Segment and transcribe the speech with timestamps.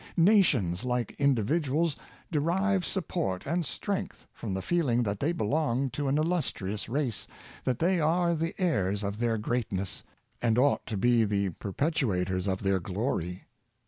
[0.17, 1.95] Nations, like individuals,
[2.31, 7.27] derive support and strength from the feeling that they belong to an illustrious race,
[7.65, 10.01] that they are the heirs of their greatness,
[10.41, 13.43] and ought to be the perpetuators of their glory.